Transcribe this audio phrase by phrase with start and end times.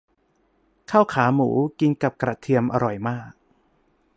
[0.91, 1.49] ข้าวขาหมู
[1.79, 3.31] กินกับกระเทียมอร่อยมาก